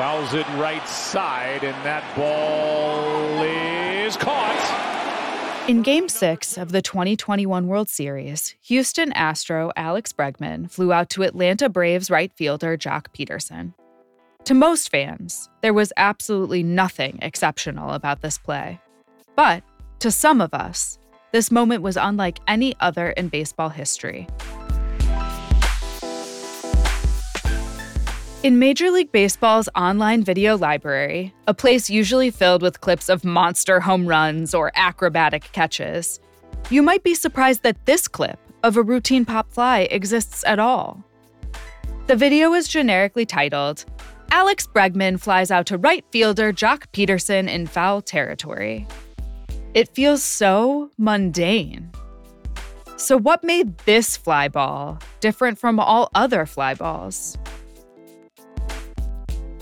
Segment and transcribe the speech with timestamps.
[0.00, 5.66] Fouls it right side, and that ball is caught.
[5.68, 11.22] In Game 6 of the 2021 World Series, Houston Astro Alex Bregman flew out to
[11.22, 13.74] Atlanta Braves right fielder Joc Pederson.
[14.44, 18.80] To most fans, there was absolutely nothing exceptional about this play.
[19.36, 19.62] But
[19.98, 20.98] to some of us,
[21.32, 24.26] this moment was unlike any other in baseball history.
[28.42, 33.80] In Major League Baseball's online video library, a place usually filled with clips of monster
[33.80, 36.20] home runs or acrobatic catches,
[36.70, 41.04] you might be surprised that this clip of a routine pop fly exists at all.
[42.06, 43.84] The video is generically titled,
[44.30, 48.86] Alex Bregman flies out to right fielder Joc Pederson in foul territory.
[49.74, 51.90] It feels so mundane.
[52.96, 57.36] So, what made this fly ball different from all other fly balls?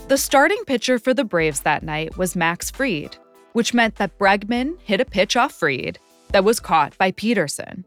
[0.09, 3.19] The starting pitcher for the Braves that night was Max Fried,
[3.53, 5.99] which meant that Bregman hit a pitch off Fried
[6.33, 7.85] that was caught by Pederson,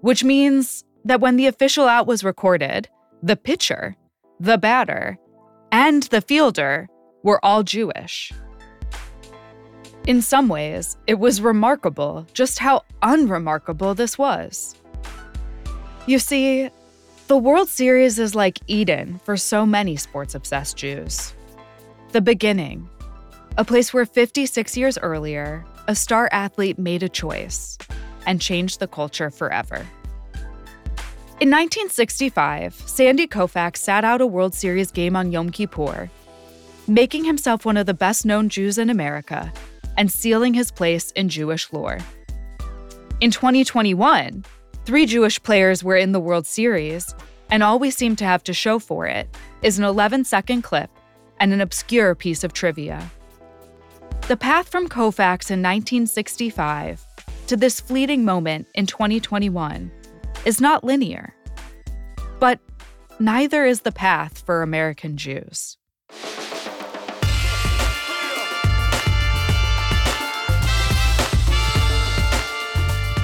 [0.00, 2.88] which means that when the official out was recorded,
[3.24, 3.96] the pitcher,
[4.38, 5.18] the batter,
[5.72, 6.88] and the fielder
[7.24, 8.32] were all Jewish.
[10.06, 14.76] In some ways, it was remarkable just how unremarkable this was.
[16.06, 16.70] You see,
[17.26, 21.34] the World Series is like Eden for so many sports obsessed Jews.
[22.12, 22.88] The beginning,
[23.58, 27.76] a place where 56 years earlier, a star athlete made a choice
[28.24, 29.86] and changed the culture forever.
[31.38, 36.08] In 1965, Sandy Koufax sat out a World Series game on Yom Kippur,
[36.86, 39.52] making himself one of the best known Jews in America
[39.98, 41.98] and sealing his place in Jewish lore.
[43.20, 44.46] In 2021,
[44.86, 47.14] three Jewish players were in the World Series,
[47.50, 49.28] and all we seem to have to show for it
[49.60, 50.90] is an 11 second clip
[51.40, 53.10] and an obscure piece of trivia.
[54.28, 57.04] The path from Koufax in 1965
[57.46, 59.90] to this fleeting moment in 2021
[60.44, 61.34] is not linear.
[62.38, 62.60] But
[63.18, 65.78] neither is the path for American Jews.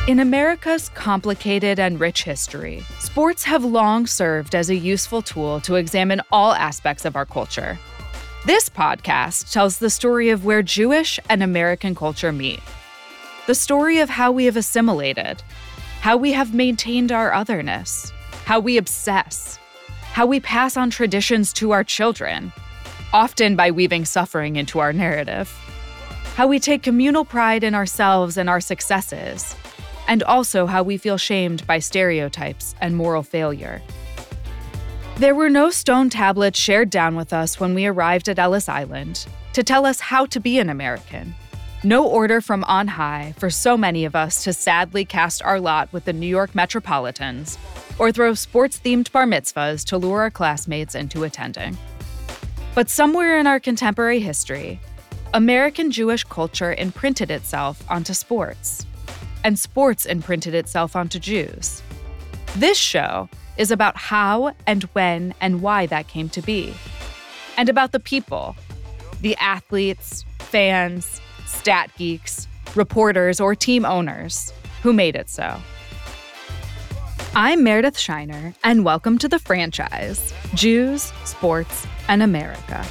[0.06, 5.76] In America's complicated and rich history, sports have long served as a useful tool to
[5.76, 7.78] examine all aspects of our culture
[8.46, 12.60] this podcast tells the story of where Jewish and American culture meet.
[13.46, 15.42] The story of how we have assimilated,
[16.02, 18.12] how we have maintained our otherness,
[18.44, 19.58] how we obsess,
[20.12, 22.52] how we pass on traditions to our children,
[23.14, 25.48] often by weaving suffering into our narrative,
[26.34, 29.56] how we take communal pride in ourselves and our successes,
[30.06, 33.80] and also how we feel shamed by stereotypes and moral failure.
[35.18, 39.26] There were no stone tablets shared down with us when we arrived at Ellis Island
[39.52, 41.36] to tell us how to be an American.
[41.84, 45.92] No order from on high for so many of us to sadly cast our lot
[45.92, 47.58] with the New York Metropolitans
[47.96, 51.78] or throw sports themed bar mitzvahs to lure our classmates into attending.
[52.74, 54.80] But somewhere in our contemporary history,
[55.32, 58.84] American Jewish culture imprinted itself onto sports,
[59.44, 61.82] and sports imprinted itself onto Jews.
[62.56, 66.74] This show is about how and when and why that came to be,
[67.56, 68.56] and about the people
[69.20, 75.58] the athletes, fans, stat geeks, reporters, or team owners who made it so.
[77.34, 82.84] I'm Meredith Shiner, and welcome to the franchise Jews, Sports, and America.